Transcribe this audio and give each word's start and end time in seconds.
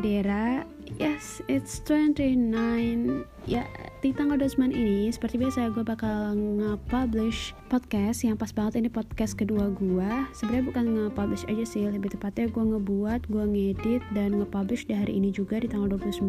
Dera 0.00 0.64
Yes, 0.96 1.42
it's 1.50 1.82
29 1.82 3.26
Ya, 3.44 3.66
di 4.00 4.14
tanggal 4.14 4.38
29 4.38 4.70
ini 4.70 5.10
Seperti 5.10 5.34
biasa 5.36 5.74
gue 5.74 5.82
bakal 5.82 6.38
nge-publish 6.38 7.58
podcast 7.66 8.22
Yang 8.22 8.36
pas 8.46 8.52
banget 8.54 8.74
ini 8.80 8.88
podcast 8.88 9.34
kedua 9.34 9.66
gue 9.74 10.10
Sebenarnya 10.30 10.64
bukan 10.70 10.84
nge-publish 10.94 11.44
aja 11.50 11.66
sih 11.66 11.84
Lebih 11.90 12.14
tepatnya 12.14 12.46
gue 12.46 12.64
ngebuat, 12.64 13.26
gue 13.26 13.44
ngedit 13.44 14.02
Dan 14.14 14.38
nge-publish 14.38 14.86
di 14.86 14.94
hari 14.94 15.18
ini 15.18 15.34
juga 15.34 15.58
di 15.58 15.66
tanggal 15.66 15.98
29 15.98 16.22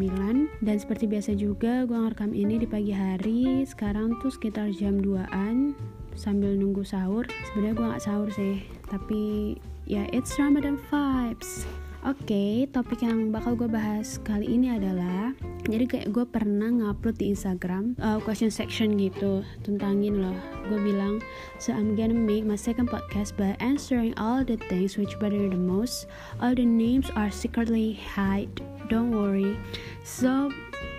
Dan 0.58 0.76
seperti 0.76 1.06
biasa 1.06 1.38
juga 1.38 1.86
gue 1.86 1.96
ngerekam 1.96 2.34
ini 2.34 2.58
di 2.58 2.66
pagi 2.66 2.90
hari 2.90 3.62
Sekarang 3.62 4.18
tuh 4.18 4.34
sekitar 4.34 4.74
jam 4.74 4.98
2an 4.98 5.78
Sambil 6.18 6.58
nunggu 6.58 6.82
sahur. 6.82 7.30
Sebenarnya 7.50 7.74
gue 7.78 7.86
gak 7.94 8.04
sahur 8.04 8.28
sih 8.34 8.58
Tapi 8.90 9.54
ya 9.86 10.04
it's 10.10 10.34
Ramadan 10.36 10.76
vibes 10.90 11.64
Oke, 12.06 12.70
topik 12.70 13.02
yang 13.02 13.34
bakal 13.34 13.58
gue 13.58 13.66
bahas 13.66 14.22
kali 14.22 14.46
ini 14.54 14.70
adalah 14.70 15.34
jadi 15.66 15.82
kayak 15.84 16.08
gue 16.14 16.22
pernah 16.30 16.70
ngupload 16.70 17.18
di 17.18 17.34
Instagram 17.34 17.98
uh, 17.98 18.22
question 18.22 18.54
section 18.54 18.94
gitu 18.94 19.42
tentangin 19.66 20.22
loh. 20.22 20.38
Gue 20.70 20.78
bilang, 20.78 21.18
so 21.58 21.74
I'm 21.74 21.98
gonna 21.98 22.14
make 22.14 22.46
my 22.46 22.54
second 22.54 22.86
podcast 22.86 23.34
by 23.34 23.58
answering 23.58 24.14
all 24.14 24.46
the 24.46 24.62
things 24.70 24.94
which 24.94 25.18
bother 25.18 25.50
the 25.50 25.58
most. 25.58 26.06
All 26.38 26.54
the 26.54 26.62
names 26.62 27.10
are 27.18 27.34
secretly 27.34 27.98
hide. 27.98 28.62
Don't 28.86 29.10
worry. 29.10 29.58
So, 30.06 30.54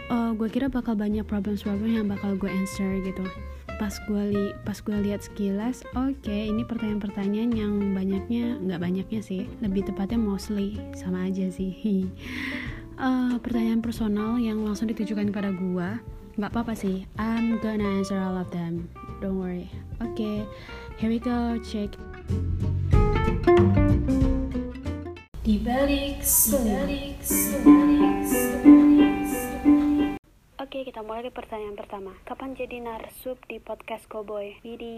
uh, 0.10 0.32
gue 0.36 0.50
kira 0.50 0.68
bakal 0.68 0.98
banyak 0.98 1.24
problem-problem 1.24 2.04
yang 2.04 2.08
bakal 2.10 2.36
gue 2.36 2.50
answer 2.50 3.00
gitu. 3.06 3.24
Pas 3.80 3.96
gue 3.96 4.24
li 4.36 4.46
pas 4.68 4.76
gue 4.76 4.98
lihat 5.00 5.24
sekilas 5.24 5.88
oke 5.96 6.20
okay, 6.20 6.52
ini 6.52 6.68
pertanyaan-pertanyaan 6.68 7.52
yang 7.56 7.74
banyaknya 7.96 8.60
nggak 8.60 8.82
banyaknya 8.82 9.22
sih. 9.24 9.48
Lebih 9.64 9.88
tepatnya 9.88 10.20
mostly 10.20 10.76
sama 10.98 11.32
aja 11.32 11.48
sih. 11.48 12.10
Uh, 13.00 13.40
pertanyaan 13.44 13.80
personal 13.80 14.36
yang 14.36 14.60
langsung 14.68 14.92
ditujukan 14.92 15.32
kepada 15.32 15.56
gue 15.56 15.90
nggak 16.36 16.52
apa-apa 16.52 16.76
sih. 16.76 17.08
I'm 17.16 17.62
gonna 17.64 18.04
answer 18.04 18.20
all 18.20 18.36
of 18.36 18.52
them. 18.52 18.92
Don't 19.24 19.40
worry. 19.40 19.72
Oke 20.04 20.20
okay, 20.20 20.38
here 21.00 21.08
we 21.08 21.24
go 21.24 21.56
check. 21.64 21.96
Di 25.50 25.56
balik 25.66 26.22
dibalik 26.22 27.18
dibalik 27.26 28.79
Oke, 30.80 30.96
kita 30.96 31.04
mulai 31.04 31.28
dari 31.28 31.36
pertanyaan 31.36 31.76
pertama. 31.76 32.16
Kapan 32.24 32.56
jadi 32.56 32.80
narsub 32.80 33.36
di 33.52 33.60
podcast 33.60 34.08
Cowboy? 34.08 34.64
Jadi, 34.64 34.96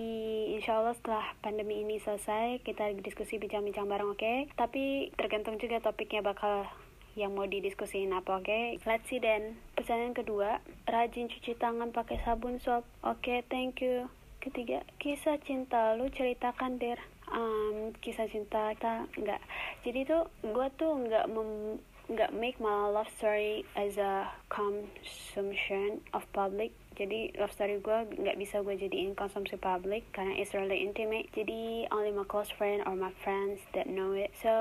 insya 0.54 0.78
Allah 0.78 0.94
setelah 0.94 1.34
pandemi 1.42 1.82
ini 1.82 1.98
selesai, 1.98 2.62
kita 2.62 2.94
diskusi 3.02 3.42
bincang-bincang 3.42 3.90
bareng, 3.90 4.14
oke? 4.14 4.22
Okay? 4.22 4.46
Tapi 4.54 5.10
tergantung 5.18 5.58
juga 5.58 5.82
topiknya 5.82 6.22
bakal 6.22 6.70
yang 7.18 7.34
mau 7.34 7.50
didiskusiin 7.50 8.14
apa, 8.14 8.30
oke? 8.38 8.46
Okay? 8.46 8.78
Let's 8.86 9.10
see 9.10 9.18
then. 9.18 9.58
Pertanyaan 9.74 10.14
kedua, 10.14 10.62
rajin 10.86 11.34
cuci 11.34 11.58
tangan 11.58 11.90
pakai 11.90 12.22
sabun 12.22 12.62
sop. 12.62 12.86
Oke, 13.02 13.42
okay, 13.42 13.50
thank 13.50 13.82
you. 13.82 14.06
Ketiga, 14.38 14.86
kisah 15.02 15.42
cinta 15.42 15.98
lu 15.98 16.14
ceritakan 16.14 16.78
der. 16.78 17.02
Um, 17.34 17.98
kisah 18.06 18.30
cinta 18.30 18.78
kita 18.78 19.10
enggak. 19.18 19.42
Jadi 19.82 20.06
tuh 20.06 20.30
gue 20.46 20.68
tuh 20.78 20.94
enggak 20.94 21.26
mem 21.26 21.82
nggak 22.12 22.36
make 22.36 22.60
my 22.60 22.92
love 22.92 23.08
story 23.16 23.64
as 23.80 23.96
a 23.96 24.28
consumption 24.52 26.04
of 26.12 26.28
public. 26.36 26.76
Jadi 27.00 27.32
love 27.40 27.56
story 27.56 27.80
gue 27.80 28.20
nggak 28.20 28.36
bisa 28.36 28.60
gue 28.60 28.76
jadiin 28.76 29.16
konsumsi 29.16 29.56
public 29.56 30.04
karena 30.12 30.36
it's 30.36 30.52
really 30.52 30.84
intimate. 30.84 31.32
Jadi 31.32 31.88
only 31.96 32.12
my 32.12 32.28
close 32.28 32.52
friend 32.52 32.84
or 32.84 33.00
my 33.00 33.16
friends 33.24 33.64
that 33.72 33.88
know 33.88 34.12
it. 34.12 34.36
So 34.36 34.52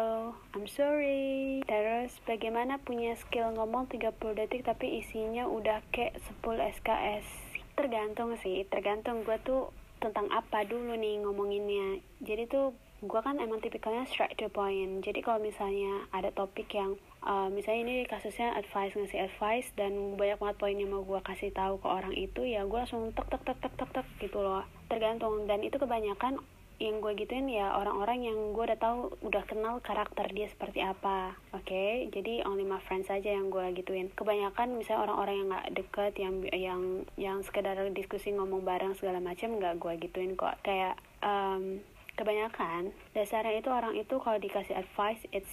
I'm 0.55 0.70
sorry. 0.70 1.67
Terus 1.67 2.23
bagaimana 2.23 2.79
punya 2.79 3.19
skill 3.19 3.51
ngomong 3.59 3.91
30 3.91 4.14
detik 4.39 4.63
tapi 4.63 5.03
isinya 5.03 5.51
udah 5.51 5.83
kayak 5.91 6.23
10 6.47 6.79
SKS 6.79 7.27
tergantung 7.74 8.39
sih. 8.39 8.63
Tergantung 8.70 9.27
gue 9.27 9.36
tuh 9.42 9.74
tentang 9.98 10.30
apa 10.30 10.63
dulu 10.63 10.95
nih 10.95 11.19
ngomonginnya. 11.27 11.98
Jadi 12.23 12.47
tuh 12.47 12.73
gue 13.00 13.20
kan 13.24 13.40
emang 13.40 13.64
tipikalnya 13.64 14.05
straight 14.05 14.36
to 14.36 14.52
point. 14.52 15.00
Jadi 15.00 15.24
kalau 15.24 15.40
misalnya 15.40 16.05
ada 16.12 16.28
topik 16.36 16.68
yang 16.77 17.00
uh, 17.24 17.48
misalnya 17.48 17.80
ini 17.88 17.96
kasusnya 18.05 18.52
advice 18.52 18.92
ngasih 18.92 19.24
advice 19.24 19.72
dan 19.72 20.20
banyak 20.20 20.36
banget 20.36 20.56
poin 20.61 20.77
yang 20.77 20.92
mau 20.92 21.00
gue 21.00 21.20
kasih 21.24 21.48
tahu 21.56 21.80
ke 21.80 21.88
orang 21.88 22.12
itu 22.12 22.44
ya 22.44 22.68
gue 22.68 22.77
langsung 22.77 23.08
tek 23.16 23.24
tek 23.33 23.40
tek 23.40 23.56
tek 23.56 23.72
tek 23.72 23.90
tek 23.96 24.06
gitu 24.20 24.44
loh. 24.44 24.68
Tergantung. 24.92 25.48
Dan 25.48 25.64
itu 25.64 25.80
kebanyakan 25.80 26.44
yang 26.80 27.05
gue 27.05 27.12
gituin 27.12 27.44
ya 27.44 27.77
orang-orang 27.77 28.24
yang 28.24 28.56
gue 28.56 28.64
udah 28.64 28.80
tahu 28.80 29.12
udah 29.20 29.44
kenal 29.44 29.84
karakter 29.84 30.32
dia 30.32 30.48
seperti 30.48 30.80
apa. 30.80 31.36
Oke? 31.52 31.68
Okay? 31.68 31.92
jadi 32.08 32.40
only 32.48 32.64
my 32.64 32.80
friends 32.80 33.12
saja 33.12 33.36
yang 33.36 33.52
gue 33.52 33.64
gituin. 33.77 34.08
Kebanyakan 34.17 34.80
misalnya 34.80 35.08
orang-orang 35.08 35.34
yang 35.36 35.48
nggak 35.52 35.68
deket 35.77 36.12
yang 36.17 36.34
yang 36.56 36.82
yang 37.20 37.38
sekedar 37.44 37.77
diskusi 37.92 38.32
ngomong 38.32 38.64
bareng 38.64 38.96
segala 38.96 39.20
macam 39.20 39.61
nggak 39.61 39.77
gue 39.77 39.92
gituin 40.08 40.32
kok. 40.40 40.56
Kayak 40.64 40.96
um, 41.20 41.84
kebanyakan. 42.20 42.92
Dasarnya 43.17 43.57
itu 43.64 43.73
orang 43.73 43.97
itu 43.97 44.14
kalau 44.20 44.36
dikasih 44.36 44.77
advice 44.77 45.25
it's 45.33 45.48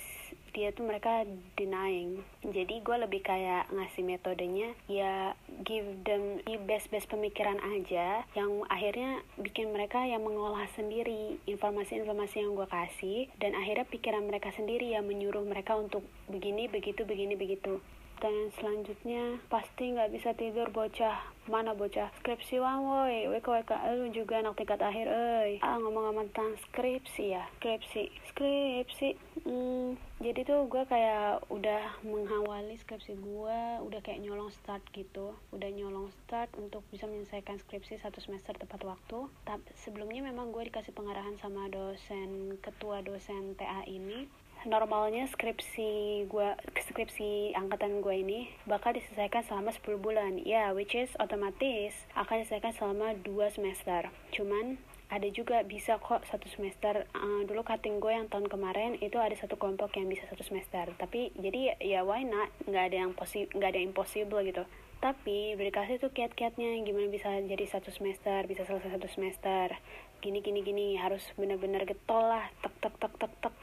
dia 0.57 0.73
tuh 0.73 0.89
mereka 0.89 1.21
denying. 1.53 2.25
Jadi 2.41 2.81
gue 2.81 2.97
lebih 2.97 3.21
kayak 3.21 3.69
ngasih 3.69 4.01
metodenya 4.01 4.73
ya 4.89 5.37
give 5.61 5.85
them 6.01 6.41
best 6.65 6.89
best 6.89 7.05
pemikiran 7.07 7.61
aja 7.61 8.25
yang 8.33 8.65
akhirnya 8.65 9.21
bikin 9.37 9.69
mereka 9.69 10.01
yang 10.09 10.25
mengolah 10.25 10.65
sendiri 10.73 11.37
informasi-informasi 11.45 12.41
yang 12.41 12.57
gue 12.57 12.67
kasih 12.67 13.29
dan 13.37 13.53
akhirnya 13.53 13.85
pikiran 13.85 14.25
mereka 14.25 14.49
sendiri 14.49 14.97
yang 14.97 15.05
menyuruh 15.05 15.45
mereka 15.45 15.77
untuk 15.77 16.01
begini 16.25 16.65
begitu 16.65 17.05
begini 17.05 17.37
begitu 17.37 17.77
pertanyaan 18.17 18.49
selanjutnya 18.57 19.23
pasti 19.45 19.93
nggak 19.93 20.09
bisa 20.09 20.33
tidur 20.33 20.73
bocah. 20.73 21.21
Mana 21.45 21.77
bocah? 21.77 22.09
Skripsi 22.17 22.57
wang 22.57 22.81
woi. 22.81 23.29
Wek 23.29 23.45
wek 23.45 23.69
lu 23.93 24.09
juga 24.09 24.41
anak 24.41 24.57
tingkat 24.57 24.81
akhir 24.81 25.05
eh 25.05 25.61
ah 25.61 25.77
ngomong-ngomong 25.77 26.33
tentang 26.33 26.57
skripsi 26.65 27.37
ya. 27.37 27.45
Skripsi 27.61 28.09
skripsi 28.33 29.09
hmm, 29.45 30.01
jadi 30.17 30.41
tuh 30.49 30.65
gue 30.65 30.81
kayak 30.89 31.45
udah 31.53 32.01
menghawali 32.01 32.73
skripsi 32.81 33.13
gue 33.21 33.59
udah 33.85 33.99
kayak 34.01 34.25
nyolong 34.25 34.49
start 34.49 34.81
gitu. 34.97 35.37
Udah 35.53 35.69
nyolong 35.69 36.09
start 36.25 36.49
untuk 36.57 36.81
bisa 36.89 37.05
menyelesaikan 37.05 37.61
skripsi 37.61 38.01
satu 38.01 38.17
semester 38.17 38.57
tepat 38.57 38.81
waktu. 38.81 39.29
Tapi 39.45 39.69
sebelumnya 39.77 40.25
memang 40.25 40.49
gue 40.49 40.65
dikasih 40.65 40.91
pengarahan 40.97 41.37
sama 41.37 41.69
dosen 41.69 42.57
ketua 42.65 43.05
dosen 43.05 43.53
TA 43.53 43.85
ini 43.85 44.25
normalnya 44.67 45.31
skripsi 45.31 46.27
gue 46.27 46.49
skripsi 46.91 47.55
angkatan 47.55 48.03
gue 48.03 48.15
ini 48.19 48.51
bakal 48.67 48.91
diselesaikan 48.91 49.47
selama 49.47 49.71
10 49.71 50.03
bulan. 50.03 50.35
Ya 50.43 50.43
yeah, 50.43 50.67
which 50.75 50.91
is 50.93 51.09
otomatis 51.23 51.95
akan 52.19 52.43
diselesaikan 52.43 52.75
selama 52.75 53.15
2 53.23 53.55
semester. 53.55 54.11
Cuman 54.35 54.75
ada 55.07 55.27
juga 55.31 55.63
bisa 55.63 55.95
kok 56.03 56.27
satu 56.27 56.51
semester. 56.51 57.07
Uh, 57.15 57.47
dulu 57.47 57.63
cutting 57.63 58.03
gue 58.03 58.11
yang 58.11 58.27
tahun 58.27 58.51
kemarin 58.51 58.99
itu 58.99 59.15
ada 59.15 59.33
satu 59.39 59.55
kelompok 59.55 59.95
yang 59.95 60.11
bisa 60.11 60.27
satu 60.27 60.43
semester. 60.43 60.91
Tapi 60.99 61.31
jadi 61.39 61.79
ya 61.79 62.03
why 62.03 62.27
not? 62.27 62.51
Nggak 62.67 62.83
ada 62.91 62.97
yang 63.07 63.11
posi 63.15 63.47
nggak 63.47 63.71
ada 63.71 63.79
yang 63.79 63.95
impossible 63.95 64.43
gitu. 64.43 64.67
Tapi 64.99 65.55
dikasih 65.55 66.03
tuh 66.03 66.11
kiat-kiatnya. 66.11 66.83
Gimana 66.83 67.07
bisa 67.07 67.31
jadi 67.39 67.65
satu 67.71 67.87
semester 67.95 68.43
bisa 68.51 68.67
selesai 68.67 68.99
satu 68.99 69.07
semester. 69.07 69.79
Gini 70.19 70.43
gini 70.43 70.59
gini. 70.59 70.99
Harus 70.99 71.23
bener-bener 71.39 71.87
getol 71.87 72.27
lah. 72.27 72.51
Tek 72.59 72.75
tek 72.83 72.93
tek 72.99 73.15
tek 73.15 73.31
tek 73.39 73.55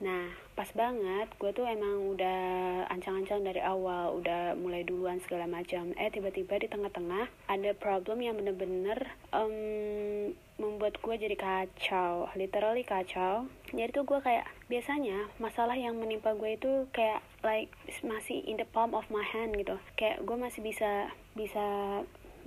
Nah, 0.00 0.32
pas 0.56 0.68
banget, 0.72 1.28
gue 1.36 1.52
tuh 1.52 1.68
emang 1.68 2.16
udah 2.16 2.40
ancang-ancang 2.88 3.44
dari 3.44 3.60
awal, 3.60 4.16
udah 4.16 4.56
mulai 4.56 4.80
duluan 4.80 5.20
segala 5.20 5.44
macam. 5.44 5.92
Eh, 6.00 6.08
tiba-tiba 6.08 6.56
di 6.56 6.72
tengah-tengah 6.72 7.28
ada 7.52 7.70
problem 7.76 8.24
yang 8.24 8.40
bener-bener 8.40 9.12
um, 9.36 10.32
membuat 10.56 10.96
gue 11.04 11.14
jadi 11.20 11.36
kacau, 11.36 12.32
literally 12.32 12.80
kacau. 12.80 13.44
Jadi 13.76 13.92
tuh 13.92 14.08
gue 14.08 14.24
kayak 14.24 14.48
biasanya 14.72 15.28
masalah 15.36 15.76
yang 15.76 16.00
menimpa 16.00 16.32
gue 16.32 16.56
itu 16.56 16.88
kayak 16.96 17.20
like 17.44 17.68
masih 18.00 18.40
in 18.48 18.56
the 18.56 18.68
palm 18.72 18.96
of 18.96 19.04
my 19.12 19.24
hand 19.24 19.52
gitu. 19.52 19.76
Kayak 20.00 20.24
gue 20.24 20.36
masih 20.40 20.64
bisa 20.64 21.12
bisa 21.36 21.68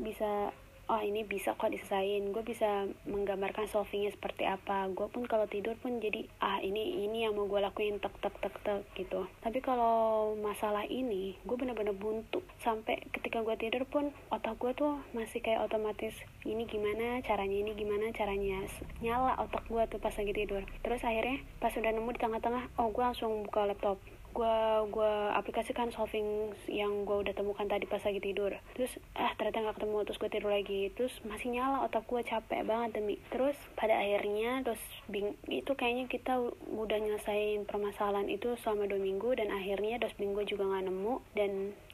bisa 0.02 0.50
oh 0.94 1.02
ini 1.02 1.26
bisa 1.26 1.58
kok 1.58 1.74
diselesain 1.74 2.30
gue 2.30 2.44
bisa 2.46 2.86
menggambarkan 3.10 3.66
solvingnya 3.66 4.14
seperti 4.14 4.46
apa. 4.46 4.86
Gue 4.94 5.10
pun 5.10 5.26
kalau 5.26 5.50
tidur 5.50 5.74
pun 5.82 5.98
jadi 5.98 6.30
ah 6.38 6.62
ini 6.62 7.02
ini 7.10 7.26
yang 7.26 7.34
mau 7.34 7.50
gue 7.50 7.58
lakuin. 7.58 7.98
Tek 7.98 8.14
tek 8.22 8.38
tek 8.38 8.54
tek 8.62 8.86
gitu. 8.94 9.26
Tapi 9.42 9.58
kalau 9.66 10.38
masalah 10.38 10.86
ini 10.86 11.34
gue 11.42 11.58
bener-bener 11.58 11.98
buntu. 11.98 12.46
Sampai 12.62 13.02
ketika 13.10 13.42
gue 13.42 13.58
tidur 13.58 13.90
pun 13.90 14.14
otak 14.30 14.62
gue 14.62 14.78
tuh 14.78 15.02
masih 15.18 15.42
kayak 15.42 15.66
otomatis 15.66 16.14
ini 16.46 16.70
gimana 16.70 17.26
caranya 17.26 17.58
ini 17.66 17.74
gimana 17.74 18.14
caranya? 18.14 18.62
Nyala 19.02 19.42
otak 19.42 19.66
gue 19.66 19.82
tuh 19.90 19.98
pas 19.98 20.14
lagi 20.14 20.34
tidur. 20.38 20.62
Terus 20.86 21.02
akhirnya 21.02 21.42
pas 21.58 21.74
udah 21.74 21.90
nemu 21.90 22.10
di 22.14 22.22
tengah-tengah 22.22 22.70
oh 22.78 22.94
gue 22.94 23.02
langsung 23.02 23.42
buka 23.50 23.66
laptop 23.66 23.98
gua 24.34 24.84
gua 24.90 25.38
aplikasikan 25.38 25.94
solving 25.94 26.52
yang 26.68 27.06
gua 27.06 27.22
udah 27.22 27.38
temukan 27.38 27.70
tadi 27.70 27.86
pas 27.86 28.02
lagi 28.02 28.20
tidur. 28.20 28.52
Terus 28.74 28.98
ah 29.14 29.32
ternyata 29.38 29.64
nggak 29.64 29.78
ketemu 29.78 29.98
terus 30.04 30.20
gue 30.20 30.30
tidur 30.34 30.52
lagi. 30.52 30.82
Terus 30.98 31.14
masih 31.24 31.48
nyala 31.54 31.86
otak 31.86 32.04
gue 32.10 32.22
capek 32.26 32.62
banget 32.66 32.90
demi. 32.98 33.16
Terus 33.30 33.56
pada 33.78 33.96
akhirnya 34.00 34.66
terus 34.66 34.82
bing 35.08 35.38
itu 35.48 35.72
kayaknya 35.78 36.10
kita 36.10 36.40
udah 36.74 36.98
nyelesain 36.98 37.64
permasalahan 37.70 38.28
itu 38.28 38.58
selama 38.60 38.90
dua 38.90 39.00
minggu 39.00 39.38
dan 39.38 39.54
akhirnya 39.54 40.02
dos 40.02 40.16
gue 40.18 40.46
juga 40.50 40.64
nggak 40.66 40.86
nemu. 40.90 41.16
Dan 41.38 41.52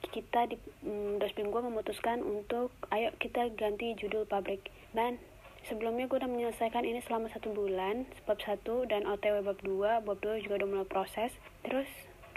kita 0.10 0.50
di 0.50 0.56
mm, 0.88 1.20
dos 1.20 1.34
gue 1.36 1.62
memutuskan 1.62 2.24
untuk 2.24 2.72
ayo 2.96 3.12
kita 3.20 3.52
ganti 3.54 3.94
judul 4.00 4.24
pabrik. 4.24 4.72
Dan 4.96 5.20
sebelumnya 5.68 6.08
gue 6.08 6.18
udah 6.18 6.32
menyelesaikan 6.32 6.88
ini 6.88 7.04
selama 7.04 7.28
satu 7.30 7.52
bulan 7.52 8.08
bab 8.24 8.40
satu 8.40 8.88
dan 8.88 9.04
OTW 9.04 9.44
bab 9.44 9.60
dua. 9.60 10.00
Bab 10.00 10.24
dua 10.24 10.40
juga 10.40 10.64
udah 10.64 10.68
mulai 10.70 10.88
proses. 10.88 11.36
Terus 11.68 11.90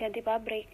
ganti 0.02 0.18
pabrik. 0.18 0.66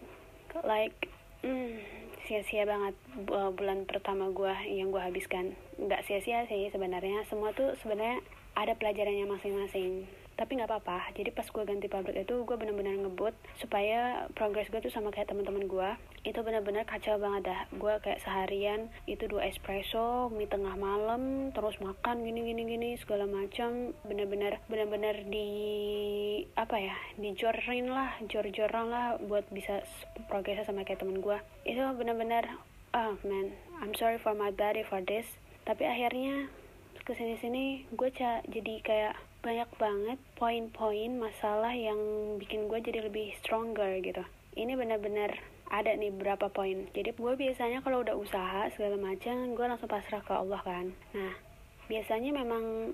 Like 0.65 1.13
hmm, 1.45 1.77
sia-sia 2.25 2.65
banget 2.65 2.97
bulan 3.29 3.85
pertama 3.85 4.33
gue 4.33 4.55
yang 4.73 4.89
gue 4.89 5.03
habiskan. 5.05 5.53
Nggak 5.77 6.09
sia-sia 6.09 6.49
sih 6.49 6.73
sebenarnya. 6.73 7.29
Semua 7.29 7.53
tuh 7.53 7.77
sebenarnya 7.85 8.25
ada 8.57 8.73
pelajarannya 8.81 9.29
masing-masing 9.29 10.09
tapi 10.39 10.55
nggak 10.55 10.71
apa-apa. 10.71 11.11
Jadi 11.19 11.35
pas 11.35 11.51
gue 11.51 11.65
ganti 11.67 11.91
pabrik 11.91 12.23
itu 12.23 12.47
gue 12.47 12.57
benar-benar 12.57 12.95
ngebut 13.03 13.35
supaya 13.59 14.31
progres 14.39 14.71
gue 14.71 14.79
tuh 14.79 14.95
sama 14.95 15.11
kayak 15.11 15.35
teman-teman 15.35 15.67
gue 15.67 15.91
itu 16.23 16.39
benar-benar 16.47 16.87
kacau 16.87 17.19
banget 17.19 17.51
dah. 17.51 17.61
Gue 17.75 17.99
kayak 17.99 18.23
seharian 18.23 18.87
itu 19.11 19.27
dua 19.27 19.51
espresso 19.51 20.31
mie 20.31 20.47
tengah 20.47 20.79
malam 20.79 21.51
terus 21.51 21.75
makan 21.83 22.23
gini 22.23 22.55
gini 22.55 22.63
gini 22.71 22.91
segala 23.03 23.27
macam. 23.27 23.91
Benar-benar 24.07 24.63
benar-benar 24.71 25.27
di 25.27 25.51
apa 26.55 26.79
ya 26.79 26.95
dijorin 27.19 27.91
lah 27.91 28.15
jor-joran 28.31 28.87
lah 28.95 29.19
buat 29.19 29.43
bisa 29.51 29.83
progresnya 30.31 30.71
sama 30.71 30.87
kayak 30.87 31.03
temen 31.03 31.19
gue 31.19 31.39
itu 31.67 31.83
benar-benar 31.99 32.47
oh 32.95 33.19
man 33.27 33.51
I'm 33.83 33.91
sorry 33.99 34.23
for 34.23 34.39
my 34.39 34.55
body 34.55 34.87
for 34.87 35.03
this. 35.03 35.27
Tapi 35.67 35.83
akhirnya 35.83 36.47
ke 37.03 37.17
sini-sini 37.17 37.89
gue 37.91 38.09
jadi 38.47 38.75
kayak 38.85 39.17
banyak 39.39 39.71
banget 39.79 40.19
poin-poin 40.35 41.15
masalah 41.15 41.71
yang 41.71 41.99
bikin 42.43 42.67
gue 42.67 42.79
jadi 42.83 43.07
lebih 43.07 43.33
stronger 43.39 44.03
gitu. 44.03 44.27
Ini 44.59 44.75
benar-benar 44.75 45.39
ada 45.71 45.95
nih 45.95 46.11
berapa 46.11 46.51
poin. 46.51 46.91
Jadi 46.91 47.15
gue 47.15 47.33
biasanya 47.39 47.85
kalau 47.85 48.03
udah 48.03 48.17
usaha 48.19 48.67
segala 48.75 48.99
macam 48.99 49.55
gue 49.55 49.65
langsung 49.65 49.87
pasrah 49.87 50.25
ke 50.25 50.33
Allah 50.35 50.61
kan. 50.65 50.87
Nah 51.15 51.35
biasanya 51.89 52.35
memang 52.35 52.93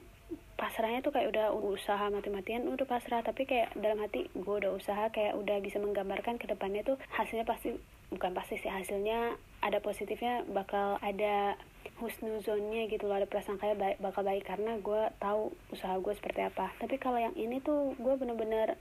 pasrahnya 0.54 1.02
tuh 1.02 1.10
kayak 1.10 1.34
udah 1.34 1.50
usaha 1.54 2.12
mati-matian 2.12 2.68
udah 2.68 2.86
pasrah. 2.86 3.24
Tapi 3.24 3.48
kayak 3.48 3.72
dalam 3.80 4.02
hati 4.04 4.28
gue 4.36 4.54
udah 4.60 4.76
usaha 4.76 5.08
kayak 5.14 5.38
udah 5.40 5.58
bisa 5.64 5.80
menggambarkan 5.80 6.36
ke 6.36 6.44
depannya 6.44 6.84
tuh 6.84 7.00
hasilnya 7.14 7.48
pasti 7.48 7.72
bukan 8.12 8.36
pasti 8.36 8.60
sih 8.60 8.70
hasilnya 8.70 9.34
ada 9.64 9.80
positifnya 9.80 10.44
bakal 10.52 11.00
ada 11.00 11.56
husnuzonnya 12.02 12.90
gitu 12.90 13.06
loh 13.06 13.22
ada 13.22 13.28
prasangka 13.30 13.70
baik 13.78 14.02
bakal 14.02 14.26
baik 14.26 14.42
karena 14.42 14.74
gue 14.82 15.02
tahu 15.22 15.54
usaha 15.70 15.94
gue 15.98 16.14
seperti 16.14 16.40
apa. 16.42 16.74
Tapi 16.82 16.98
kalau 16.98 17.22
yang 17.22 17.34
ini 17.38 17.62
tuh 17.62 17.94
gue 17.96 18.14
bener-bener 18.18 18.74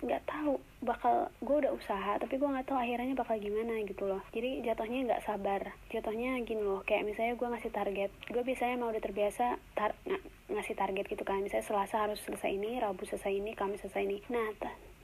nggak 0.00 0.24
tahu 0.24 0.56
bakal 0.80 1.28
gue 1.42 1.56
udah 1.66 1.72
usaha 1.74 2.16
tapi 2.16 2.40
gue 2.40 2.48
nggak 2.48 2.68
tahu 2.70 2.78
akhirnya 2.80 3.12
bakal 3.12 3.36
gimana 3.36 3.84
gitu 3.84 4.08
loh. 4.08 4.24
Jadi 4.32 4.64
jatuhnya 4.64 5.12
nggak 5.12 5.24
sabar. 5.28 5.76
Jatuhnya 5.92 6.40
gini 6.48 6.62
loh 6.64 6.80
kayak 6.88 7.04
misalnya 7.04 7.36
gue 7.36 7.48
ngasih 7.52 7.72
target 7.72 8.10
gue 8.32 8.42
biasanya 8.42 8.76
mau 8.80 8.88
udah 8.88 9.02
terbiasa 9.02 9.60
tar 9.76 9.92
ng 10.08 10.22
ngasih 10.48 10.74
target 10.74 11.04
gitu 11.04 11.22
kan. 11.28 11.44
Misalnya 11.44 11.66
selasa 11.68 12.08
harus 12.08 12.20
selesai 12.24 12.48
ini 12.48 12.80
rabu 12.80 13.04
selesai 13.04 13.32
ini 13.32 13.52
kamis 13.52 13.84
selesai 13.84 14.02
ini. 14.08 14.18
Nah 14.32 14.48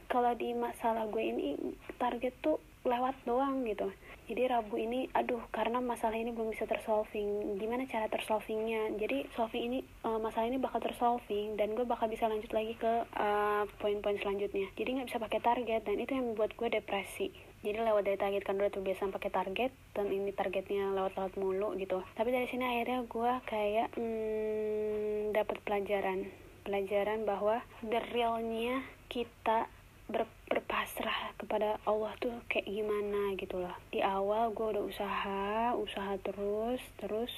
kalau 0.09 0.33
di 0.33 0.57
masalah 0.57 1.11
gue 1.13 1.21
ini 1.21 1.57
target 2.01 2.33
tuh 2.41 2.57
lewat 2.85 3.17
doang 3.25 3.65
gitu. 3.65 3.89
Jadi 4.25 4.49
Rabu 4.49 4.81
ini 4.81 5.05
aduh 5.13 5.41
karena 5.53 5.85
masalah 5.85 6.17
ini 6.17 6.33
belum 6.33 6.53
bisa 6.57 6.65
tersolving. 6.65 7.61
Gimana 7.61 7.85
cara 7.85 8.09
tersolvingnya? 8.09 8.97
Jadi 8.97 9.29
solving 9.37 9.65
ini 9.69 9.79
uh, 10.05 10.17
masalah 10.17 10.49
ini 10.49 10.57
bakal 10.57 10.81
tersolving 10.81 11.61
dan 11.61 11.77
gue 11.77 11.85
bakal 11.85 12.09
bisa 12.09 12.25
lanjut 12.25 12.49
lagi 12.57 12.73
ke 12.77 13.05
uh, 13.05 13.65
poin-poin 13.81 14.17
selanjutnya. 14.21 14.69
Jadi 14.77 14.97
nggak 14.97 15.09
bisa 15.13 15.21
pakai 15.21 15.41
target 15.45 15.81
dan 15.85 15.97
itu 16.01 16.17
yang 16.17 16.33
membuat 16.33 16.57
gue 16.57 16.69
depresi. 16.73 17.29
Jadi 17.65 17.81
lewat 17.81 18.05
dari 18.05 18.21
target 18.21 18.43
kan 18.45 18.61
udah 18.61 18.73
terbiasa 18.73 19.13
pakai 19.13 19.33
target 19.33 19.71
dan 19.97 20.13
ini 20.13 20.33
targetnya 20.33 20.93
lewat-lewat 20.93 21.33
mulu 21.41 21.77
gitu. 21.81 22.05
Tapi 22.17 22.29
dari 22.33 22.49
sini 22.49 22.65
akhirnya 22.65 23.05
gue 23.09 23.33
kayak 23.49 23.89
hmm, 23.97 25.33
dapat 25.37 25.57
pelajaran. 25.65 26.29
Pelajaran 26.65 27.29
bahwa 27.29 27.61
the 27.85 28.01
realnya 28.13 28.85
kita 29.09 29.69
ber, 30.09 30.29
berpasrah 30.75 31.39
kepada 31.39 31.79
Allah 31.87 32.11
tuh 32.19 32.35
kayak 32.51 32.67
gimana 32.67 33.39
gitu 33.39 33.63
loh 33.63 33.79
di 33.95 34.03
awal 34.03 34.51
gue 34.51 34.75
udah 34.75 34.83
usaha 34.83 35.71
usaha 35.79 36.19
terus 36.19 36.83
terus 36.99 37.31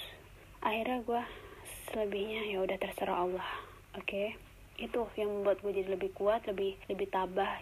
akhirnya 0.65 1.05
gue 1.05 1.23
selebihnya 1.93 2.49
ya 2.49 2.65
udah 2.65 2.81
terserah 2.81 3.29
Allah 3.29 3.45
oke? 3.93 4.09
Okay? 4.09 4.41
itu 4.81 5.05
yang 5.21 5.29
membuat 5.29 5.61
gue 5.61 5.69
jadi 5.69 6.01
lebih 6.01 6.17
kuat 6.17 6.49
lebih 6.49 6.81
lebih 6.89 7.13
tabah. 7.13 7.61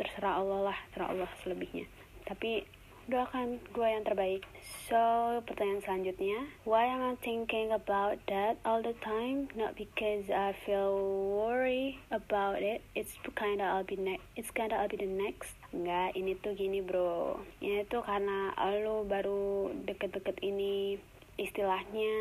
Terserah 0.00 0.40
Allah 0.40 0.72
lah 0.72 0.78
terserah 0.88 1.12
Allah 1.12 1.28
selebihnya. 1.44 1.84
Tapi 2.24 2.64
doakan 3.10 3.58
gue 3.74 3.88
yang 3.90 4.06
terbaik. 4.06 4.46
So, 4.86 4.96
pertanyaan 5.44 5.82
selanjutnya, 5.82 6.46
why 6.62 6.86
am 6.86 7.02
I 7.02 7.18
thinking 7.18 7.74
about 7.74 8.22
that 8.30 8.62
all 8.62 8.80
the 8.80 8.94
time? 9.02 9.50
Not 9.58 9.74
because 9.74 10.30
I 10.30 10.54
feel 10.62 10.94
worry 11.34 11.98
about 12.14 12.62
it. 12.62 12.86
It's 12.94 13.18
kinda 13.34 13.66
I'll 13.66 13.84
be 13.84 13.98
next. 13.98 14.22
It's 14.38 14.54
kinda 14.54 14.78
I'll 14.78 14.88
be 14.88 15.02
the 15.02 15.10
next. 15.10 15.58
Enggak, 15.74 16.14
ini 16.14 16.38
tuh 16.38 16.54
gini 16.54 16.80
bro. 16.80 17.42
Ini 17.58 17.84
tuh 17.90 18.06
karena 18.06 18.54
lo 18.80 19.02
baru 19.04 19.74
deket-deket 19.84 20.40
ini 20.46 20.96
istilahnya 21.34 22.14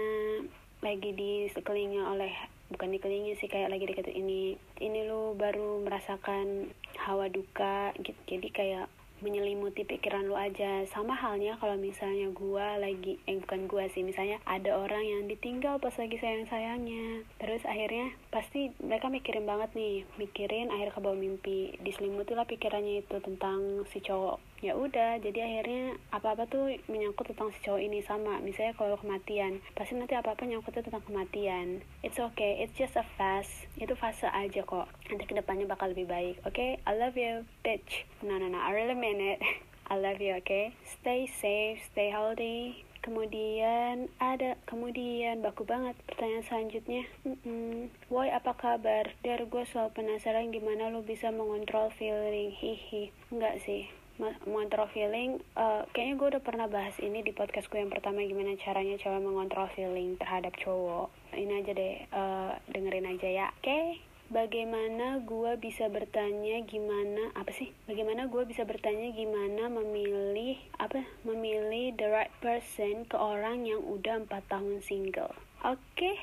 lagi 0.82 1.12
di 1.12 1.46
sekelilingnya 1.52 2.04
oleh 2.08 2.34
bukan 2.70 2.94
dikelilingi 2.94 3.36
sih 3.42 3.50
kayak 3.50 3.74
lagi 3.74 3.90
deket 3.90 4.08
ini 4.14 4.56
ini 4.80 5.00
lo 5.10 5.34
baru 5.34 5.82
merasakan 5.84 6.70
hawa 7.02 7.28
duka 7.28 7.92
gitu 8.00 8.16
jadi 8.30 8.48
kayak 8.54 8.88
menyelimuti 9.20 9.84
pikiran 9.86 10.28
lu 10.28 10.36
aja. 10.36 10.84
Sama 10.88 11.16
halnya 11.16 11.56
kalau 11.60 11.76
misalnya 11.76 12.32
gua 12.32 12.80
lagi 12.80 13.20
eh 13.28 13.40
bukan 13.40 13.68
gua 13.70 13.86
sih 13.92 14.04
misalnya 14.04 14.40
ada 14.48 14.76
orang 14.76 15.04
yang 15.04 15.24
ditinggal 15.28 15.78
pas 15.80 15.96
lagi 16.00 16.18
sayang 16.20 16.48
sayangnya 16.48 17.24
terus 17.40 17.64
akhirnya 17.68 18.16
pasti 18.30 18.70
mereka 18.78 19.10
mikirin 19.10 19.50
banget 19.50 19.74
nih 19.74 20.06
mikirin 20.22 20.70
akhir 20.70 20.94
ke 20.94 21.00
bawah 21.02 21.18
mimpi 21.18 21.74
diselimuti 21.82 22.38
lah 22.38 22.46
pikirannya 22.46 23.02
itu 23.02 23.18
tentang 23.26 23.84
si 23.90 24.00
cowok. 24.06 24.38
Ya 24.62 24.78
udah 24.78 25.18
jadi 25.18 25.50
akhirnya 25.50 25.98
apa 26.14 26.38
apa 26.38 26.44
tuh 26.46 26.78
menyangkut 26.86 27.34
tentang 27.34 27.50
si 27.58 27.60
cowok 27.66 27.82
ini 27.82 28.06
sama. 28.06 28.38
Misalnya 28.46 28.78
kalau 28.78 29.02
kematian 29.02 29.58
pasti 29.74 29.98
nanti 29.98 30.14
apa 30.14 30.38
apa 30.38 30.46
nyangkutnya 30.46 30.86
tentang 30.86 31.04
kematian. 31.10 31.82
It's 32.06 32.22
okay 32.22 32.62
it's 32.62 32.78
just 32.78 32.94
a 32.94 33.06
phase 33.18 33.66
itu 33.82 33.98
fase 33.98 34.30
aja 34.30 34.62
kok. 34.62 34.86
Nanti 35.10 35.26
ke 35.26 35.34
depannya 35.34 35.66
bakal 35.66 35.98
lebih 35.98 36.06
baik 36.06 36.36
oke 36.46 36.54
okay? 36.54 36.78
I 36.86 36.94
love 36.94 37.18
you 37.18 37.50
bitch. 37.66 38.06
No 38.22 38.38
no 38.38 38.46
no 38.46 38.62
I 38.62 38.78
really 38.78 38.94
mean 38.96 39.18
it. 39.18 39.42
I 39.92 39.98
love 39.98 40.22
you 40.22 40.38
okay? 40.46 40.78
Stay 40.86 41.26
safe 41.26 41.82
stay 41.90 42.14
healthy 42.14 42.86
Kemudian 43.00 44.12
ada 44.20 44.60
kemudian 44.68 45.40
baku 45.40 45.64
banget 45.64 45.96
pertanyaan 46.06 46.46
selanjutnya. 46.46 47.04
Mm 47.24 47.38
-mm. 47.42 47.76
Woi 48.12 48.30
apa 48.30 48.54
kabar? 48.56 49.12
Dari 49.24 49.46
gue 49.48 49.64
selalu 49.66 49.96
penasaran 49.96 50.52
gimana 50.52 50.92
lo 50.92 51.02
bisa 51.02 51.32
mengontrol 51.32 51.90
feeling. 51.96 52.52
Hihi. 52.52 53.12
Enggak 53.32 53.64
sih 53.64 53.88
mengontrol 54.20 54.92
feeling 54.92 55.40
uh, 55.56 55.88
kayaknya 55.96 56.16
gue 56.20 56.28
udah 56.36 56.44
pernah 56.44 56.68
bahas 56.68 56.92
ini 57.00 57.24
di 57.24 57.32
podcast 57.32 57.72
gue 57.72 57.80
yang 57.80 57.88
pertama 57.88 58.20
gimana 58.28 58.60
caranya 58.60 59.00
cewek 59.00 59.24
mengontrol 59.24 59.72
feeling 59.72 60.20
terhadap 60.20 60.52
cowok 60.60 61.08
ini 61.32 61.64
aja 61.64 61.72
deh 61.72 61.96
uh, 62.12 62.52
dengerin 62.68 63.16
aja 63.16 63.28
ya 63.32 63.48
oke 63.48 63.64
okay? 63.64 64.04
Bagaimana 64.30 65.22
gue 65.26 65.58
bisa 65.58 65.90
bertanya 65.90 66.62
gimana 66.66 67.34
apa 67.34 67.50
sih? 67.54 67.74
Bagaimana 67.90 68.30
gue 68.30 68.46
bisa 68.46 68.64
bertanya 68.64 69.10
gimana 69.14 69.68
memilih 69.68 70.58
apa 70.78 71.06
memilih 71.26 71.94
the 71.98 72.08
right 72.08 72.34
person 72.40 73.06
ke 73.10 73.18
orang 73.18 73.66
yang 73.66 73.82
udah 73.82 74.22
empat 74.24 74.46
tahun 74.50 74.82
single? 74.86 75.34
Oke 75.66 75.82
okay? 75.98 76.16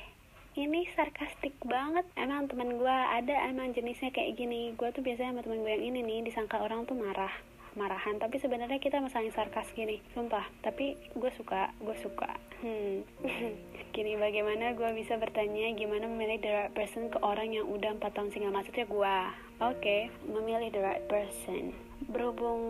ini 0.56 0.88
sarkastik 0.96 1.52
banget. 1.62 2.08
Emang 2.16 2.48
teman 2.48 2.80
gue 2.80 2.96
ada 3.12 3.46
emang 3.46 3.76
jenisnya 3.76 4.08
kayak 4.14 4.40
gini. 4.40 4.72
Gue 4.74 4.88
tuh 4.94 5.04
biasanya 5.04 5.36
sama 5.36 5.42
teman 5.44 5.60
gue 5.62 5.72
yang 5.74 5.84
ini 5.92 6.00
nih 6.00 6.20
disangka 6.26 6.62
orang 6.64 6.88
tuh 6.88 6.96
marah 6.96 7.30
marahan 7.76 8.16
tapi 8.16 8.40
sebenarnya 8.40 8.80
kita 8.80 8.98
masih 8.98 9.30
sarkas 9.36 9.68
gini 9.76 10.00
sumpah. 10.16 10.48
Tapi 10.64 10.96
gue 11.12 11.30
suka 11.36 11.70
gue 11.78 11.96
suka. 12.00 12.34
Hmm. 12.64 13.04
Gini 13.96 14.12
bagaimana 14.20 14.76
gue 14.76 14.92
bisa 14.92 15.16
bertanya 15.16 15.72
gimana 15.72 16.04
memilih 16.04 16.36
the 16.40 16.52
right 16.52 16.72
person 16.76 17.08
ke 17.08 17.16
orang 17.24 17.52
yang 17.52 17.64
udah 17.64 17.96
empat 17.96 18.12
tahun 18.12 18.28
single? 18.28 18.52
Maksudnya 18.52 18.84
gue 18.84 19.16
oke 19.60 19.76
okay, 19.80 20.12
memilih 20.28 20.68
the 20.68 20.84
right 20.84 21.04
person. 21.08 21.72
Berhubung 22.12 22.60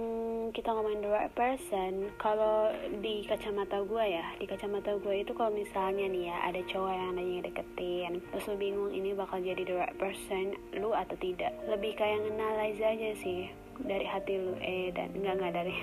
kita 0.54 0.70
ngomongin 0.70 1.02
the 1.02 1.10
right 1.10 1.34
person 1.34 2.14
kalau 2.22 2.70
di 3.02 3.26
kacamata 3.26 3.82
gue 3.82 4.04
ya 4.06 4.26
di 4.38 4.46
kacamata 4.46 5.02
gue 5.02 5.26
itu 5.26 5.34
kalau 5.34 5.50
misalnya 5.50 6.06
nih 6.06 6.30
ya 6.30 6.36
ada 6.46 6.60
cowok 6.62 6.94
yang 6.94 7.18
nanya 7.18 7.42
deketin 7.42 8.22
terus 8.30 8.46
lu 8.46 8.54
bingung 8.54 8.94
ini 8.94 9.10
bakal 9.10 9.42
jadi 9.42 9.66
the 9.66 9.74
right 9.74 9.98
person 9.98 10.54
lu 10.78 10.94
atau 10.94 11.18
tidak. 11.18 11.50
Lebih 11.66 11.98
kayak 11.98 12.22
ngenalize 12.22 12.82
aja 12.86 13.10
sih 13.18 13.50
dari 13.84 14.06
hati 14.08 14.32
lu. 14.40 14.54
Eh 14.62 14.94
dan 14.96 15.12
enggak 15.12 15.34
enggak 15.40 15.54
dari 15.60 15.74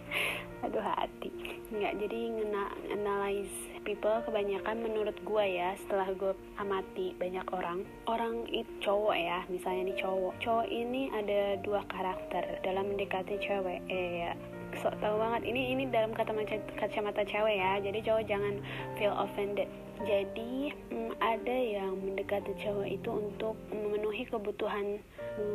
aduh 0.64 0.84
hati. 0.84 1.30
Enggak 1.74 1.92
jadi 2.00 2.18
ngena 2.32 2.64
analyze 2.94 3.54
people 3.86 4.18
kebanyakan 4.26 4.82
menurut 4.82 5.14
gue 5.22 5.44
ya 5.46 5.78
setelah 5.78 6.10
gue 6.16 6.32
amati 6.58 7.14
banyak 7.20 7.46
orang. 7.54 7.86
Orang 8.10 8.48
itu 8.50 8.68
cowok 8.82 9.14
ya 9.14 9.38
misalnya 9.52 9.92
nih 9.92 9.98
cowok. 10.02 10.34
Cowok 10.42 10.66
ini 10.66 11.12
ada 11.14 11.60
dua 11.62 11.84
karakter 11.86 12.60
dalam 12.66 12.90
mendekati 12.90 13.38
cewek. 13.38 13.80
Eh 13.86 14.26
ya 14.26 14.32
sok 14.80 14.94
tahu 15.00 15.16
banget. 15.18 15.42
Ini 15.48 15.62
ini 15.76 15.84
dalam 15.88 16.12
kata 16.12 16.32
kacamata 16.76 17.24
cewek 17.24 17.56
ya. 17.56 17.80
Jadi 17.80 17.98
cowok 18.04 18.24
jangan 18.28 18.54
feel 19.00 19.14
offended. 19.16 19.68
Jadi 20.04 20.76
mm, 20.92 21.12
ada 21.24 21.56
yang 21.56 21.96
mendekati 22.00 22.52
cowok 22.60 22.88
itu 22.88 23.10
untuk 23.10 23.56
memenuhi 23.72 24.28
kebutuhan 24.28 25.00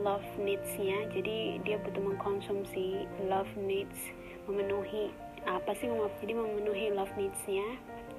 love 0.02 0.26
needs-nya. 0.42 1.06
Jadi 1.14 1.62
dia 1.62 1.78
butuh 1.82 2.02
mengkonsumsi 2.02 3.06
love 3.30 3.52
needs 3.58 4.10
memenuhi 4.50 5.14
apa 5.46 5.74
sih 5.78 5.90
jadi 6.22 6.34
memenuhi 6.34 6.94
love 6.94 7.14
needs-nya. 7.18 7.66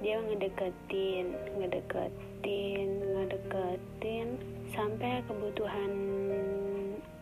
Dia 0.03 0.19
ngedeketin 0.19 1.31
ngedeketin 1.59 2.89
ngedeketin 3.15 4.27
sampai 4.75 5.23
kebutuhan 5.27 5.91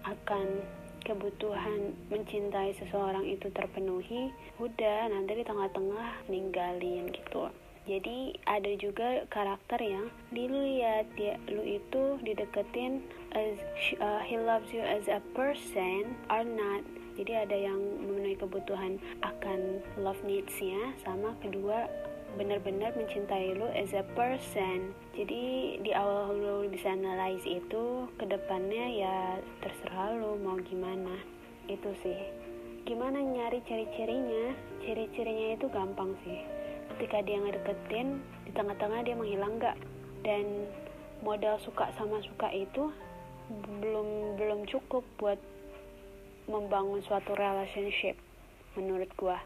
akan 0.02 0.48
kebutuhan 1.02 1.94
mencintai 2.14 2.78
seseorang 2.78 3.26
itu 3.26 3.50
terpenuhi 3.52 4.32
udah 4.62 5.10
nanti 5.10 5.42
di 5.42 5.44
tengah-tengah 5.46 6.26
ninggalin 6.30 7.10
gitu. 7.10 7.50
Jadi 7.90 8.38
ada 8.46 8.72
juga 8.78 9.26
karakter 9.34 9.82
yang 9.82 10.06
dilihat 10.30 11.10
dia 11.18 11.42
lu 11.50 11.66
itu 11.66 12.22
dideketin 12.22 13.02
as 13.34 13.58
uh, 13.98 14.22
he 14.22 14.38
loves 14.38 14.70
you 14.70 14.86
as 14.86 15.10
a 15.10 15.18
person 15.34 16.14
or 16.30 16.46
not. 16.46 16.86
Jadi 17.18 17.34
ada 17.36 17.58
yang 17.58 17.82
memenuhi 18.06 18.38
kebutuhan 18.38 19.02
akan 19.26 19.82
love 19.98 20.22
needs-nya 20.22 20.94
sama 21.02 21.34
kedua 21.42 21.90
benar-benar 22.40 22.96
mencintai 22.96 23.56
lu 23.58 23.68
as 23.76 23.92
a 23.92 24.04
person. 24.16 24.96
Jadi 25.16 25.78
di 25.84 25.92
awal 25.92 26.36
lu 26.38 26.56
bisa 26.72 26.96
analyze 26.96 27.44
itu 27.44 28.08
ke 28.16 28.26
depannya 28.28 28.86
ya 28.92 29.16
terserah 29.64 30.16
lu 30.16 30.40
mau 30.40 30.60
gimana. 30.62 31.16
Itu 31.68 31.92
sih. 32.04 32.18
Gimana 32.88 33.22
nyari 33.22 33.62
ciri-cirinya? 33.68 34.56
Ciri-cirinya 34.82 35.48
itu 35.60 35.68
gampang 35.70 36.16
sih. 36.24 36.40
Ketika 36.96 37.24
dia 37.24 37.38
ngedeketin 37.40 38.20
di 38.48 38.52
tengah-tengah 38.52 39.02
dia 39.06 39.16
menghilang 39.16 39.62
gak 39.62 39.78
dan 40.26 40.68
modal 41.22 41.58
suka 41.62 41.94
sama 41.98 42.18
suka 42.26 42.50
itu 42.50 42.90
belum 43.82 44.40
belum 44.40 44.60
cukup 44.66 45.06
buat 45.22 45.38
membangun 46.50 47.04
suatu 47.06 47.38
relationship 47.38 48.18
menurut 48.74 49.10
gua 49.20 49.38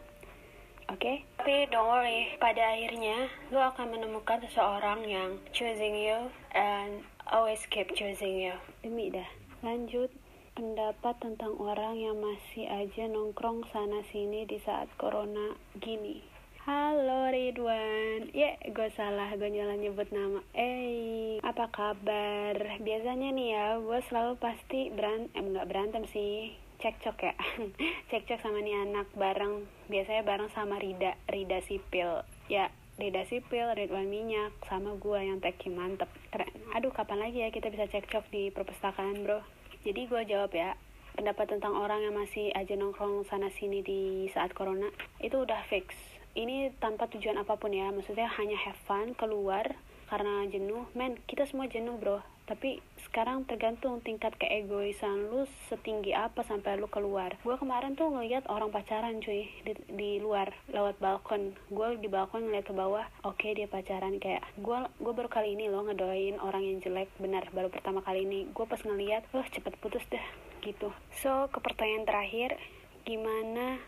Oke, 0.86 1.02
okay? 1.02 1.16
tapi 1.34 1.66
don't 1.74 1.90
worry, 1.90 2.30
pada 2.38 2.62
akhirnya 2.62 3.26
lu 3.50 3.58
akan 3.58 3.90
menemukan 3.90 4.38
seseorang 4.46 5.02
yang 5.02 5.34
choosing 5.50 5.98
you 5.98 6.30
and 6.54 7.02
always 7.26 7.58
keep 7.74 7.90
choosing 7.98 8.38
you. 8.38 8.54
Demi 8.86 9.10
dah. 9.10 9.26
Lanjut, 9.66 10.14
pendapat 10.54 11.18
tentang 11.18 11.58
orang 11.58 11.98
yang 11.98 12.22
masih 12.22 12.70
aja 12.70 13.10
nongkrong 13.10 13.66
sana 13.74 14.06
sini 14.14 14.46
di 14.46 14.62
saat 14.62 14.86
corona 14.94 15.58
gini. 15.82 16.22
Halo 16.66 17.34
Ridwan, 17.34 18.30
ya 18.30 18.54
yeah, 18.54 18.70
gue 18.70 18.90
salah, 18.94 19.34
gue 19.34 19.50
nyala 19.50 19.74
nyebut 19.78 20.10
nama. 20.14 20.38
Eh, 20.54 21.42
apa 21.42 21.66
kabar? 21.70 22.78
Biasanya 22.78 23.34
nih 23.34 23.48
ya, 23.58 23.66
gue 23.82 23.98
selalu 24.06 24.38
pasti 24.38 24.90
berantem, 24.94 25.34
eh, 25.34 25.46
nggak 25.50 25.66
berantem 25.66 26.02
sih, 26.10 26.54
cekcok 26.78 27.16
ya. 27.22 27.34
Cekcok 28.10 28.38
sama 28.40 28.60
nih 28.62 28.76
anak 28.86 29.08
bareng. 29.16 29.66
Biasanya 29.88 30.22
bareng 30.22 30.50
sama 30.52 30.76
Rida 30.80 31.16
Rida 31.28 31.60
sipil. 31.64 32.22
Ya 32.46 32.70
Rida 32.96 33.24
sipil 33.28 33.66
Ridwan 33.76 34.08
minyak 34.08 34.52
sama 34.68 34.96
gua 34.96 35.20
yang 35.20 35.40
teki 35.40 35.72
mantep. 35.72 36.08
Keren 36.32 36.48
aduh 36.72 36.92
kapan 36.92 37.28
lagi 37.28 37.44
ya 37.44 37.48
kita 37.52 37.68
bisa 37.72 37.88
cekcok 37.88 38.28
di 38.32 38.48
perpustakaan 38.52 39.24
bro? 39.24 39.40
Jadi 39.84 40.08
gua 40.08 40.24
jawab 40.24 40.52
ya 40.52 40.76
pendapat 41.16 41.56
tentang 41.56 41.72
orang 41.76 42.04
yang 42.04 42.14
masih 42.14 42.52
aja 42.52 42.76
nongkrong 42.76 43.24
sana 43.24 43.48
sini 43.48 43.80
di 43.80 44.28
saat 44.32 44.52
corona 44.52 44.92
itu 45.24 45.40
udah 45.40 45.64
fix. 45.68 45.96
Ini 46.36 46.76
tanpa 46.76 47.08
tujuan 47.08 47.40
apa 47.40 47.56
pun 47.56 47.72
ya 47.72 47.88
maksudnya 47.88 48.28
hanya 48.36 48.60
have 48.60 48.76
fun 48.84 49.16
keluar 49.16 49.64
karena 50.12 50.44
jenuh. 50.52 50.84
Men 50.92 51.16
kita 51.24 51.48
semua 51.48 51.66
jenuh 51.66 51.96
bro 51.96 52.35
tapi 52.46 52.78
sekarang 53.02 53.42
tergantung 53.42 53.98
tingkat 53.98 54.30
keegoisan 54.38 55.34
lu 55.34 55.50
setinggi 55.66 56.14
apa 56.14 56.46
sampai 56.46 56.78
lu 56.78 56.86
keluar. 56.86 57.34
Gue 57.42 57.58
kemarin 57.58 57.98
tuh 57.98 58.06
ngeliat 58.06 58.46
orang 58.46 58.70
pacaran 58.70 59.18
cuy 59.18 59.50
di, 59.66 59.72
di 59.90 60.10
luar 60.22 60.54
lewat 60.70 61.02
balkon. 61.02 61.58
Gue 61.66 61.98
di 61.98 62.06
balkon 62.06 62.46
ngeliat 62.46 62.70
ke 62.70 62.74
bawah 62.74 63.02
oke 63.26 63.42
okay, 63.42 63.58
dia 63.58 63.66
pacaran. 63.66 64.22
Kayak 64.22 64.46
gue 64.62 64.78
gue 65.02 65.12
baru 65.12 65.26
kali 65.26 65.58
ini 65.58 65.66
loh 65.66 65.90
ngedoain 65.90 66.38
orang 66.38 66.62
yang 66.62 66.78
jelek. 66.78 67.10
Benar 67.18 67.50
baru 67.50 67.66
pertama 67.66 67.98
kali 68.06 68.22
ini. 68.22 68.46
Gue 68.54 68.62
pas 68.62 68.78
ngeliat 68.78 69.26
wah 69.34 69.46
cepet 69.50 69.74
putus 69.82 70.06
deh 70.06 70.22
gitu. 70.62 70.94
So 71.18 71.50
ke 71.50 71.58
pertanyaan 71.58 72.06
terakhir 72.06 72.54
gimana? 73.02 73.82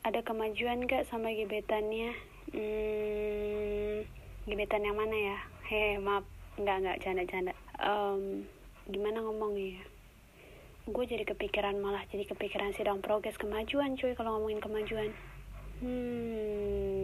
Ada 0.00 0.24
kemajuan 0.26 0.88
gak 0.88 1.06
sama 1.06 1.30
gebetannya? 1.30 2.16
Hmm, 2.56 4.02
gebetan 4.48 4.82
yang 4.82 4.96
mana 4.98 5.14
ya? 5.14 5.38
Hehe 5.70 6.02
maaf. 6.02 6.26
Nggak 6.58 6.76
nggak 6.82 6.98
canda-canda 7.04 7.52
um, 7.80 8.44
gimana 8.88 9.24
ngomongnya 9.24 9.80
ya? 9.80 9.84
Gue 10.90 11.04
jadi 11.06 11.24
kepikiran 11.28 11.78
malah 11.78 12.04
jadi 12.08 12.24
kepikiran 12.28 12.72
sidang 12.76 13.04
progres 13.04 13.36
kemajuan 13.36 13.96
cuy 13.98 14.16
kalau 14.16 14.38
ngomongin 14.38 14.60
kemajuan. 14.60 15.10
Hmm 15.80 17.00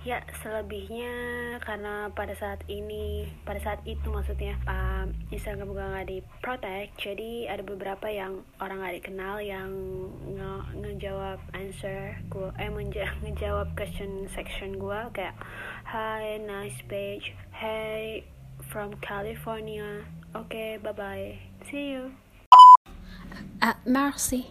ya 0.00 0.24
selebihnya 0.40 1.12
karena 1.60 2.08
pada 2.16 2.32
saat 2.32 2.64
ini 2.72 3.28
pada 3.44 3.60
saat 3.60 3.84
itu 3.84 4.08
maksudnya 4.08 4.56
um, 4.64 5.12
Instagram 5.28 5.76
gue 5.76 5.84
nggak 5.92 6.08
di 6.08 6.18
protect 6.40 6.96
jadi 6.96 7.52
ada 7.52 7.60
beberapa 7.60 8.08
yang 8.08 8.40
orang 8.64 8.80
nggak 8.80 8.96
dikenal 9.04 9.44
yang 9.44 9.68
nge 10.24 10.52
ngejawab 10.80 11.36
answer 11.52 12.16
gue 12.32 12.48
eh 12.56 12.72
ngejawab 13.28 13.76
question 13.76 14.24
section 14.32 14.80
gue 14.80 15.00
kayak 15.12 15.36
hi 15.84 16.40
nice 16.48 16.80
page 16.88 17.36
hey 17.52 18.24
from 18.70 18.94
California. 19.00 20.04
Okay, 20.34 20.78
bye 20.82 20.92
bye. 20.92 21.38
See 21.70 21.90
you. 21.90 22.12
Uh, 23.62 23.74
merci. 23.84 24.48